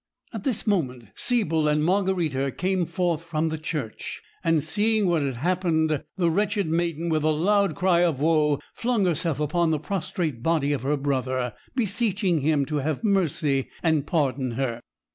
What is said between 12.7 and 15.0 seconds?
have mercy, and pardon her.